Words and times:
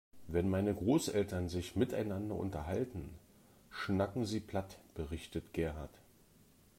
Wenn 0.27 0.49
meine 0.49 0.73
Großeltern 0.73 1.47
sich 1.47 1.75
miteinander 1.75 2.33
unterhalten, 2.33 3.11
schnacken 3.69 4.25
sie 4.25 4.39
platt, 4.39 4.79
berichtet 4.95 5.53
Gerhard. 5.53 5.91